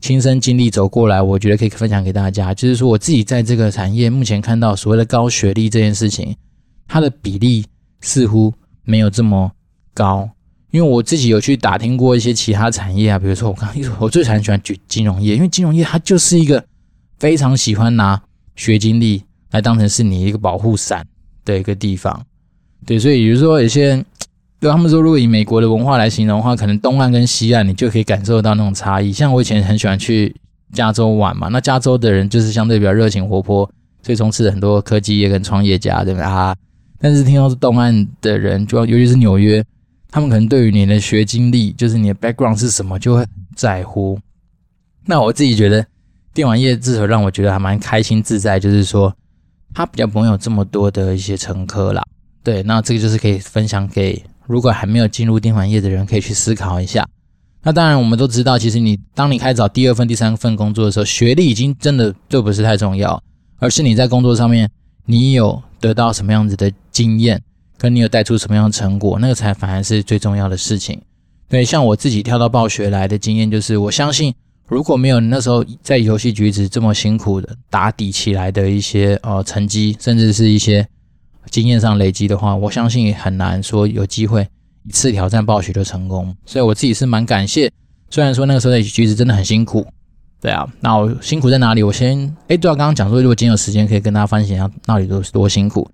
[0.01, 2.55] 亲身经历走过来，我觉得可以分享给大家。
[2.55, 6.37] 就是说，我自己在这个产业目前看到所谓的高学历这件事情，
[6.87, 7.65] 它的比例
[8.01, 9.51] 似乎没有这么
[9.93, 10.29] 高。
[10.75, 16.65] 因为我自己有去打听过一些其他产业啊，比如说我刚 我最常喜欢举金融业，因为金融业它就是一个
[17.17, 18.21] 非常喜欢拿
[18.57, 21.07] 学经历来当成是你一个保护伞
[21.45, 22.21] 的一个地方。
[22.85, 24.05] 对，所以比如说有些人，
[24.59, 29.13] 对他们说，如果以美国的文化来形容的话，可能东岸跟西岸你就可以感受到那种差异。
[29.13, 30.35] 像我以前很喜欢去
[30.73, 33.65] 加州玩嘛，那加州的人就是相对比较热情活泼，
[34.03, 36.25] 所以充斥很多科技业跟创业家，对吧？
[36.25, 36.57] 啊，
[36.99, 39.65] 但是听到是东岸的人，就尤其是纽约。
[40.15, 44.17] 他们可能对于你的学经历，就是你的 background 是什么，就会很在乎。
[45.07, 45.85] 那我自己觉得，
[46.33, 49.13] 电玩业至少让我觉得还蛮开心自在，就是说，
[49.75, 52.01] 他比较不会有这么多的一些乘客啦。
[52.45, 57.05] 对，那这个就是可以分享给如果还没有进入电玩业的人，可以去思考一下。
[57.65, 63.21] 那当然，我们都知道，其实你当你开始找第二份、第三份工作的时候，学历已经真的就不是太重要，
[63.59, 64.71] 而是你在工作上面，
[65.07, 67.43] 你有得到什么样子的经验。
[67.79, 71.01] 跟你有带出什么样的成果，那个才反而是最重要的事情。
[71.49, 74.35] 对，像我自己跳到暴雪来的经验，就是我相信，
[74.67, 80.87] 如果没有那时候在游戏橘子这么辛苦的打底起来的一些呃成绩，甚至是一些
[81.51, 84.49] 经验上累积的话，我相信也很难说有机会
[84.89, 86.35] 一次挑战暴雪就成功。
[86.47, 87.71] 所以我自己是蛮感谢，
[88.09, 89.87] 虽然说那个时候在橘子真的很辛苦，
[90.41, 91.83] 对啊，那我辛苦在哪里？
[91.83, 95.89] 我先哎，对啊，刚刚讲说，如果今天有时间可以跟大家分享一下到底都是多辛苦。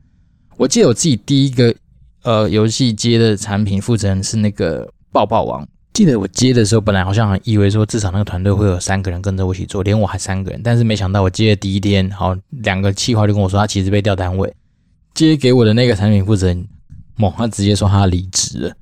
[0.61, 1.75] 我记得我自己第一个
[2.23, 5.67] 呃游戏接的产品负责人是那个爆爆王。
[5.95, 10.61] 记得我接的时候，本来好像以为说至少那个团队会有三个人跟着我一起做，连我还三个人。
[10.63, 14.53] 但是没想到我接的第一天，好两个企划就跟我说他其实被调单位。
[15.15, 16.69] 接给我的那个产品负责人，
[17.17, 18.75] 猛，他直接说他离职了。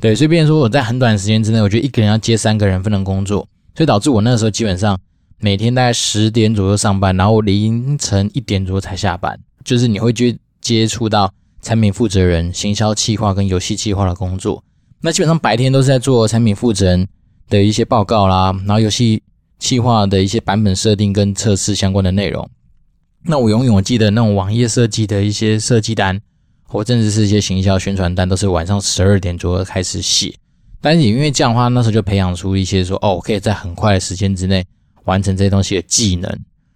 [0.00, 4.98] 对，所以变成说我在很短时间之内，我觉得一个人要接三个人分的工作，所以导致我那个时候基本上
[5.38, 10.34] 每天大概十点左右上班，然后凌晨一点左右才下班，就是你会觉。
[10.66, 14.64] 接触到产品负责人、行销企划跟游戏企划的工作，
[15.00, 17.06] 那基本上白天都是在做产品负责人
[17.48, 19.22] 的一些报告啦，然后游戏
[19.60, 22.50] 企划的一些版本设定跟测试相关的内容。
[23.22, 26.20] 那我永远记得那种网页设计的一些设计单，
[26.64, 30.34] 或甚至是一些行销宣传单，都是晚上十二点左右开始写。
[30.80, 34.64] 但是也因为这样的话，那时候就培养出一些说哦，我可以在很快的时间之内
[35.04, 36.28] 完成这些东西的技能。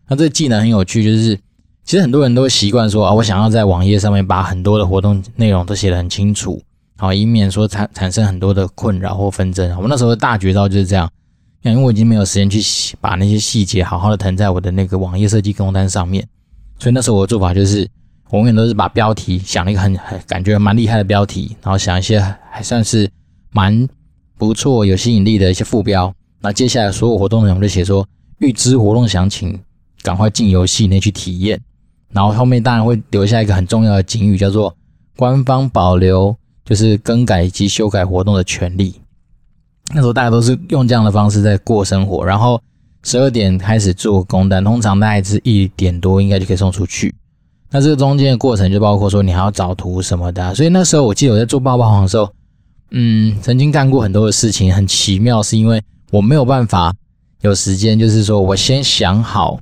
[0.07, 1.37] 那这个技能很有趣，就是。
[1.91, 6.63] 其实很多人都习惯说啊，我想要在网页上面把很多的活动内容都写得很清楚，
[6.97, 9.69] 好，以免说产产生很多的困扰或纷争。
[9.75, 11.11] 我们那时候的大绝招就是这样，
[11.63, 16.25] 因为我已经没有时间去把那些细节好好的腾在我的那个网页设计工单上面，
[16.79, 17.91] 所以那时候我的做法就是，
[18.31, 22.21] 我永远都是把标题想了一个很很感觉蛮厉害的标题，然后想一些
[22.53, 23.11] 还算是
[23.51, 23.89] 蛮
[24.39, 26.15] 不错、有吸引力的一些副标。
[26.41, 28.07] 那接下来所有活动内容就写说，
[28.39, 29.59] 预知活动详情，
[30.05, 31.61] 赶快进游戏内去体验。
[32.13, 34.75] 然后后面当然会留下一个很重要的警语，叫做
[35.17, 38.95] “官方保留就是更改以及修改活动的权利”。
[39.95, 42.25] 那时候大家都是用这样的方式在过生活。
[42.25, 42.61] 然后
[43.03, 47.15] 十二点开始做工单，通常大概是一点多应该就可以送出去。
[47.71, 50.55] 那这个中间的过程就包括说你还要找图什么的。
[50.55, 52.29] 所以那时候我记得我在做爆爆王的时候，
[52.91, 56.93] 嗯，曾经干过很多的事情，很奇妙，是因为我没有办法
[57.43, 59.61] 有时间，就是说我先想好。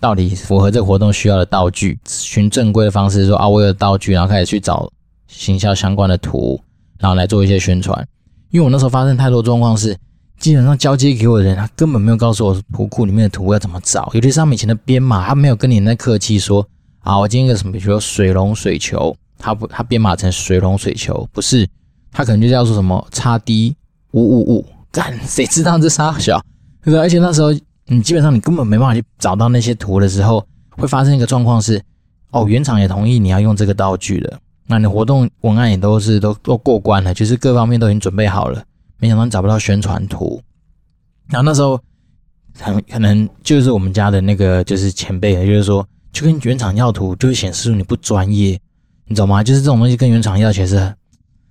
[0.00, 4.90] 到底符合这个活动需要的道具，循正规的方式说啊，我有道具，然后开始去找
[5.28, 6.58] 行销相关的图，
[6.98, 8.08] 然后来做一些宣传。
[8.50, 9.94] 因为我那时候发生太多状况是，
[10.38, 16.66] 基本上交接给我的人，他根本没有告诉我图库里面的图要怎么找，尤其是他们以前的编码，他没有跟你那客气说
[17.00, 21.68] 啊，我今天一个什么，比如说水龙水球，他不，他编码成水龙水球，不是，
[22.10, 23.76] 他可能就叫做什么叉 D
[24.12, 26.42] 五五五，干，谁知道这啥小，
[26.82, 26.98] 对？
[26.98, 27.52] 而且那时候。
[27.92, 31.82] 你基本上你根本没办法去找到那些图的时候，会发生一个状况是，
[32.30, 38.62] 哦，原厂也同意你要用这个道具了，那你活动文案也都是都都过关了，就是各方面都已经准备好了，
[38.98, 40.40] 没想到你找不到宣传图，
[41.30, 41.80] 然后那时候
[42.60, 48.56] 很可能就是我们家的那个就是前辈，就是说去跟原厂要图，就会显示出你不专业，
[49.08, 49.42] 你懂吗？
[49.42, 50.94] 就是这种东西跟原厂要，其实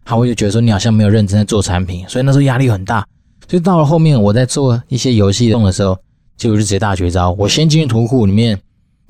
[0.05, 3.05] 他会就觉得说你好像没有认真在做产品，所以那时候压力很大，
[3.49, 5.99] 所以到了后面我在做一些游戏用的时候。
[6.39, 8.57] 结果就直接大绝招，我先进图库里面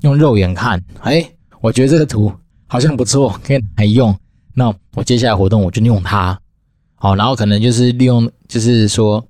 [0.00, 1.24] 用肉眼看，哎，
[1.60, 2.30] 我觉得这个图
[2.66, 4.14] 好像不错，可以拿来用。
[4.52, 6.36] 那我接下来活动我就用它，
[6.96, 9.24] 好，然后可能就是利用，就是说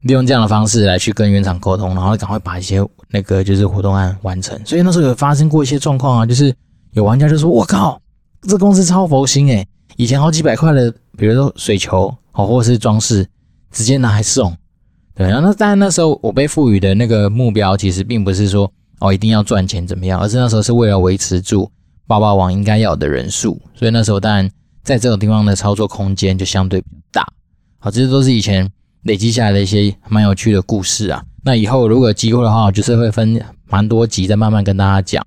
[0.00, 4.58] 利用这样的方式来去跟原厂沟通，然后赶快把一些那个就是活动案完成。
[4.64, 6.52] 所以那时候有发生过一些状况啊，就是
[6.92, 8.00] 有玩家就说：“我靠，
[8.48, 13.28] 这公司超佛心诶，以前好几百块的，比如说水球，好或者是装饰，
[13.70, 14.56] 直接拿来送。”
[15.16, 21.70] 对，然后那当然那时候我被赋予的那个目标，其实并不是说哦一定要赚钱怎么样，而是那时候是为了维持住
[22.06, 24.50] 爆爆王应该要的人数，所以那时候当然
[24.82, 27.26] 在这种地方的操作空间就相对比较大。
[27.78, 28.70] 好，这些都是以前
[29.04, 31.24] 累积下来的一些蛮有趣的故事啊。
[31.42, 35.26] 那以后如果有机会的话，我就是会分蛮多集再慢慢跟大家讲，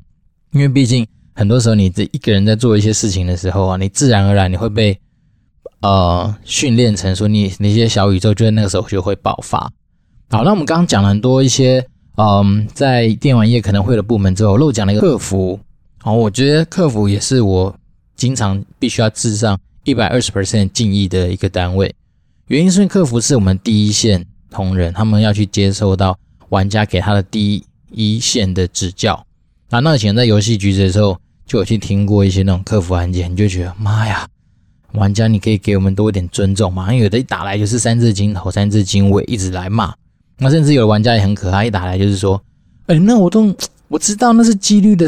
[0.52, 5.00] 因为毕竟很多时候你这一个人在做一些事情的时候啊，你自然而然你会被
[5.82, 9.72] 呃训练成说你那些小宇宙就在那个时候就会爆发。
[10.32, 11.86] 好，那我们刚刚讲了很多一些
[12.18, 15.60] 嗯在电玩业可能会的部门之后，漏讲了一个客服。
[15.98, 17.76] 好，我觉得客服也是我
[18.16, 21.94] 经常必须要致上一百二十 percent 敬意的一个单位，
[22.48, 24.26] 原因是因为客服是我们第一线。
[24.52, 26.18] 同仁他们要去接受到
[26.50, 29.24] 玩家给他的第一线的指教。
[29.70, 31.16] 那那以前在游戏局子的时候，
[31.46, 34.28] 就有去听过一些那种客服案件，你就觉得妈呀，
[34.94, 36.92] 玩家你可以给我们多一点尊重吗？
[36.92, 39.94] 因为有的一打来就是三字经头三字经尾，一直来骂。
[40.40, 42.42] 那甚至有玩家也很可爱，一打来就是说，
[42.88, 43.54] 哎、那我都
[43.88, 45.08] 我知道那是几率的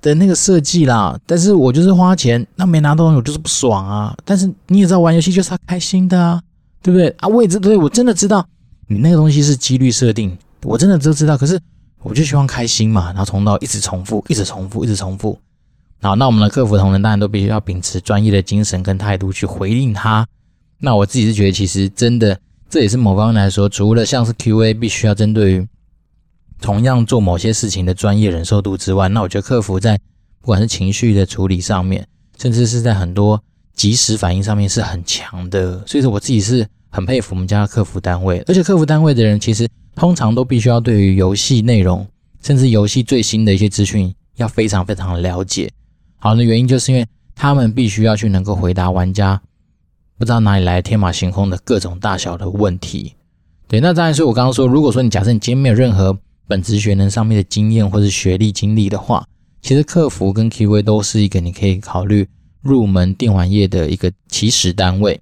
[0.00, 4.16] 的那个设计啦，但是我就是花钱，那没拿到东西我就是不爽啊。
[4.24, 6.42] 但是你也知道玩游戏就是要开心的啊，
[6.82, 7.28] 对不对啊？
[7.28, 8.46] 我也知对我真的知道。
[8.86, 11.36] 你那个东西是几率设定，我真的都知道。
[11.36, 11.60] 可是
[12.02, 15.38] 我就希望开心嘛，然后从到一直重复，一直重复，一直重复。
[16.02, 20.26] 好，那我们的客服同仁当然都必须要秉持专业的精神跟态度去回应他。
[20.78, 22.40] 那我自己是觉得，其实真的
[22.70, 25.68] 这也是某方面来说，除了像是 QA 必须要针对于
[26.60, 29.98] 同样做某些事情的专业忍受度之外，那我觉得客服在
[30.40, 32.06] 不管是情绪的处理上面，
[32.38, 33.42] 甚至是在很多
[33.74, 35.84] 即时反应上面是很强的。
[35.86, 36.66] 所以说，我自己是。
[36.92, 42.04] 很佩服我们家的客服单位，而且客服单位的人其实通常都必须要对于游戏内容，
[42.42, 45.70] 甚至游戏最新的一些资讯要非常非常了解。
[46.18, 47.06] 好，的原因就是因为
[47.36, 49.40] 他们必须要去能够回答玩家
[50.20, 53.14] 不知道哪里来天马行空的各种大小的问题。
[53.66, 56.14] 对，那当然是我刚刚说，如果说你假设你今天没有任何
[56.46, 59.26] 本职学能上面的经验或是学历经历的话，
[59.62, 62.28] 其实客服跟 QA 都是一个你可以考虑
[62.60, 65.18] 入门电玩业的一个起始单位。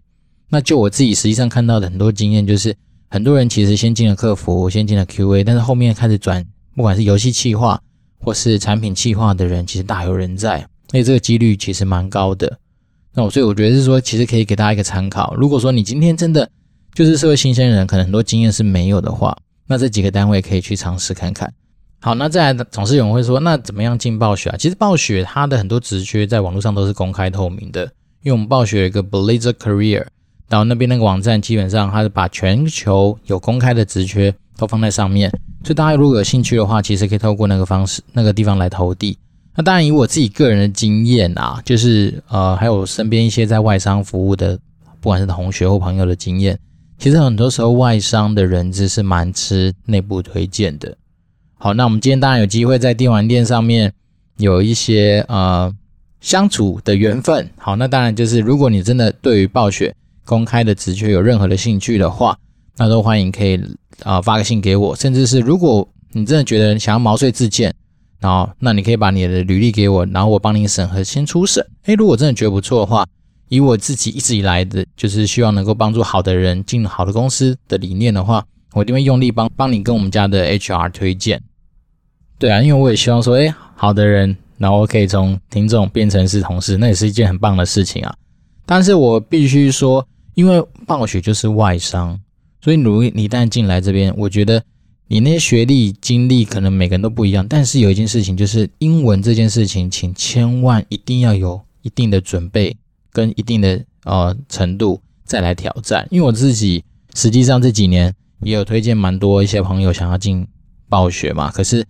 [0.49, 2.75] 那就我自己实际上看到的很多经验，就是
[3.09, 7.81] 很多人其实先进了客服，先进了 QA，但是后面开始转，不管是游戏企划
[8.19, 12.59] 或是产品企划的人，其实大有人在，所以这个几率其实蛮高的。
[13.19, 15.35] 那我所以我觉得是说，其实可以给大家一个参考。
[15.35, 16.49] 如果说你今天真的
[16.95, 21.53] 就是社会新鲜人，可能很多经验是没有的话，那这几个单位可以去尝试看看。
[22.01, 24.57] 好，那再来，总是有人会说，那怎么样进暴雪啊？
[24.57, 27.83] 其实暴雪它的很多职缺在网络上都是公开透明的，
[28.23, 30.07] 因为我们暴雪有一个 Blizzard Career。
[30.49, 35.29] 然后那边那个网站基本上，它是把全球有公开的职缺都放在上面，
[35.65, 39.19] 所以大家如果有兴趣的话，其实可以透过那个方式、那个地方来投递。
[39.59, 44.57] 那当然，以我自己个人的经验啊，就是呃，还有身边一些在外商服务的，
[45.01, 46.57] 不管是同学或朋友的经验，
[46.97, 50.97] 其实很多时候外商的人资是蛮吃内部推荐的。
[51.57, 53.93] 好，那我们今天当然有机会在电玩店上面
[54.37, 55.75] 有一些呃
[56.21, 57.51] 相处的缘分。
[57.57, 59.93] 好，那当然就是如果你真的对于暴雪。
[60.25, 62.37] 公开的职缺有任何的兴趣的话，
[62.77, 63.57] 那都欢迎可以
[64.03, 67.75] 啊、呃、发个信给我，甚至是如果你真的觉得想要毛遂自荐，
[68.21, 71.65] 然后那你可以把你的履历给我，然后我帮你审核先初审。
[71.85, 73.07] 诶，如果真的觉得不错的话，
[73.49, 81.43] 以我自己一直以来的就是希望能够帮助好的人进好的公司的理念的话，我一定会用力帮帮你跟我们家的 HR 推荐。
[82.39, 88.15] 对啊，因为我也希望说，诶，好的人，然后我可以从听众变成是同事，那也是一件很棒的事情啊。
[88.67, 90.07] 但是我必须说。
[90.35, 92.17] 因为暴雪就是外商，
[92.61, 94.63] 所以如你一旦进来这边，我觉得
[95.09, 97.47] 你那些学历、经历可能每个人都不一样。
[97.49, 102.77] 但是有一件事情，就是英文这件事情，请千万一定要有一定的准备
[103.13, 106.07] 跟一定的呃程度再来挑战。
[106.11, 110.47] 因为我自己实际上这几年也有推荐蛮多一些朋友想要进
[110.89, 111.85] 暴雪嘛，可是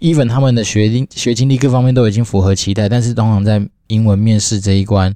[0.00, 5.14] even 他们的学历、学经历各方面都已经符合期待，但是通常在英文面试这一关。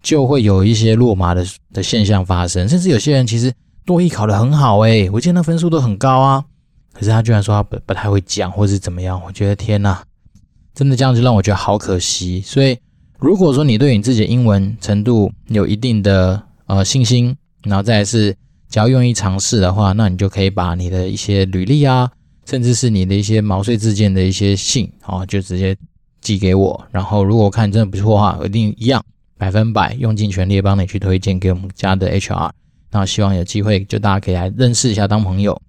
[0.00, 3.52] 就会有一些落马的的现象发生，甚至有些人其实
[3.84, 6.44] 多益考得很好诶，我记得那分数都很高啊，
[6.98, 9.22] 可是他居然说他不不太会讲，或是怎么样？
[9.24, 10.02] 我觉得天呐，
[10.74, 12.40] 真的这样就让我觉得好可惜。
[12.40, 12.76] 所以
[13.20, 18.34] 如果说你对你自己的英文程度有一定的呃信心，然后再来是
[18.68, 22.10] 只要愿意尝试的话，那你就可以把你的一些履历啊，
[22.46, 25.76] 甚至是你的一些毛遂自荐的一些信啊，就直接
[26.20, 26.84] 寄给我。
[26.90, 29.00] 然后如果看真的不错的话，我一定一样。
[29.38, 32.50] 百分百用尽全力帮你去推荐给我们家的 HR，
[32.90, 35.62] 那希望有机会就大家可以来认识一下当朋友。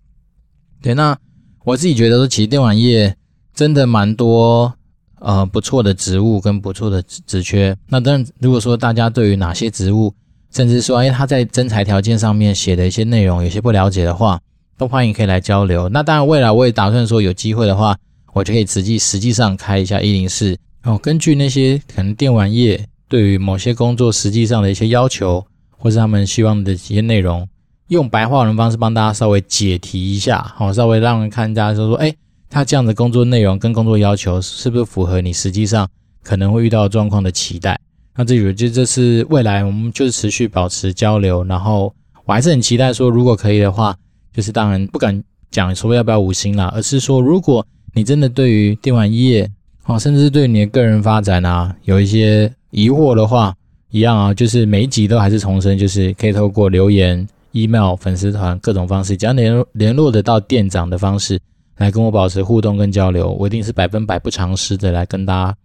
[0.82, 1.18] 对，那
[1.66, 3.16] 我自己觉得说，其实电玩业
[3.54, 4.74] 真的蛮多
[5.20, 7.76] 呃不错的职务跟不错的职职缺。
[7.88, 10.14] 那当然，如果说大家对于哪些职务，
[10.52, 14.40] 甚至说哎他在征才条件上面写的一些内容有些不了解的话，
[14.78, 15.90] 都欢迎可以来交流。
[15.90, 17.98] 那当然，未来我也打算说有机会的话，
[18.34, 20.98] 我就可以实际实际上开一下一零四哦。
[20.98, 25.46] 根据那些可能电玩业对于某些工作实际上的一些要求，
[25.78, 27.46] 或是他们希望的一些内容，
[27.90, 32.16] 用白话文方式帮大家稍微解题一下，好，稍微让人看大家说说，哎，
[32.50, 35.88] 他这样的工作内容跟工作要求是不是符合你实际上
[36.24, 37.80] 可能会遇到状况的期待？
[38.16, 41.94] 那这有就这是未来我们就是持续保持交流，然后。
[42.26, 43.96] 我还是很期待说，如果可以的话，
[44.32, 47.66] 就是当然不敢讲说要不要五星啦，而是说，如果
[47.96, 49.50] 你真的对于电玩业，
[49.86, 53.52] 哦，甚至对你的个人发展啊，有一些疑惑的话，
[53.90, 61.40] 一样啊，就是每一集都还是重申，就是可以透过留言、email、粉丝团各种方式，只要联联络得到店长的方式，
[61.78, 65.58] 来跟我保持互动跟交流，我一定是百分百不偿失的来跟大家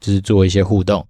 [0.00, 1.06] 就是做一些互动。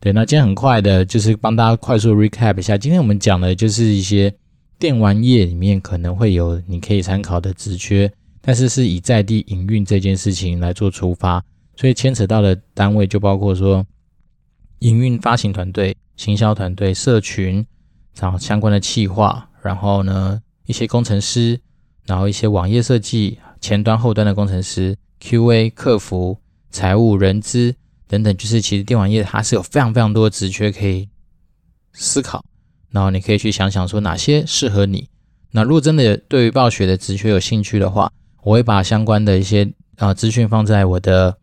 [0.00, 4.32] 对，那今天很快的，就是帮大家快速 recap 一下，今天我们讲的就是一些。
[4.78, 11.40] 电玩业里面可能会有你可以参考的职缺，但是是以在地营运这件事情来做出发，
[11.76, 13.86] 所以牵扯到的单位就包括说
[14.80, 17.64] 营运发行团队、行销团队、社群，
[18.18, 21.58] 然后相关的企划，然后呢一些工程师，
[22.04, 26.36] 然后一些网页设计、前端后端的工程师、QA、客服、
[26.70, 27.74] 财务、人资
[28.08, 31.08] 等等，就是其实电玩业它是有非常非常多的职缺可以
[31.92, 32.44] 思考。
[32.90, 35.08] 然后你可以去想想说哪些适合你。
[35.50, 41.36] 那如果真的对于暴雪的职缺有兴趣的话，我会把相关的一些、呃、资讯放在我的、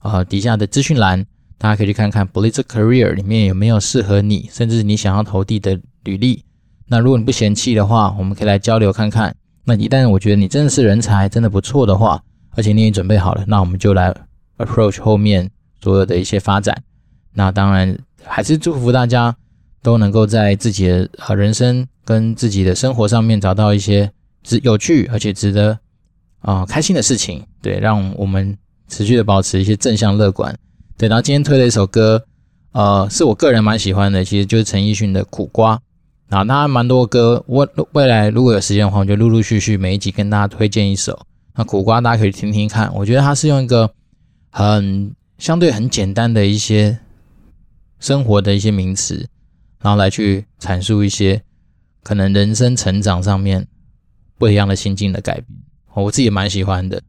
[0.00, 1.24] 呃、底下的资讯栏，
[1.56, 6.44] 大家可以去看看 Blizzard Career 里面有没有适合你，甚至你想要投递的履历。
[6.90, 9.34] 那如果你不嫌弃的话，我们可以来交流看看。
[9.64, 12.22] 那一旦我觉得你真的是人才，真的不错的话，
[12.56, 14.14] 而且你也准备好了，那我们就来
[14.58, 15.48] approach 后面
[15.80, 16.82] 所有的一些发展。
[17.32, 19.34] 那当然还是祝福大家。
[19.82, 24.12] 都能够在自己的呃人生跟自己的生活上面找到一些
[24.42, 25.72] 值有趣而且值得
[26.40, 28.54] 啊、呃、开心的事情，对，让我们
[28.88, 30.54] 持续的保持一些正向乐观。
[30.98, 32.22] 对，然后今天推了一首歌，
[32.72, 35.76] 呃，是我个人蛮喜欢的，其实就是陈奕迅的《苦瓜》。
[36.30, 41.26] 啊，那蛮多歌，未未来如果有时间的话，我就陆陆续续每一集跟大家推荐一首。
[41.56, 43.90] 那《苦瓜》大家可以听听看，我觉得他是用一个
[44.50, 46.96] 很相对很简单的一些
[47.98, 49.26] 生活的一些名词。
[49.82, 51.42] 然后来去阐述一些
[52.02, 53.66] 可能人生成长上面
[54.38, 55.46] 不一样的心境的改变，
[55.94, 57.02] 我自己也蛮喜欢的。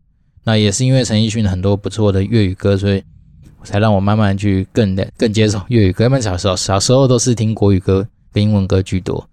[0.46, 3.04] 那也是因为陈奕迅很多不错的粤语歌，所以
[3.64, 6.06] 才让我慢慢去更更接受粤语歌。
[6.06, 8.08] 因为小时候小时候都是听国语歌
[8.40, 9.28] 英文歌居多。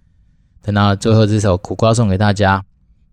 [0.62, 2.64] 等到最后这首苦瓜送给大家，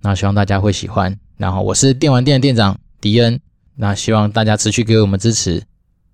[0.02, 1.18] 那希望大家会喜欢。
[1.38, 3.40] 然后我是电玩店的店长迪恩，
[3.76, 5.64] 那希望大家持续给我们支持，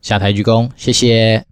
[0.02, 1.51] 下台鞠躬，谢谢。